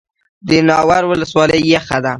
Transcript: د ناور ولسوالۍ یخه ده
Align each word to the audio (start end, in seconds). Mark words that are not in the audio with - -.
د 0.47 0.49
ناور 0.67 1.03
ولسوالۍ 1.07 1.61
یخه 1.73 1.97
ده 2.03 2.09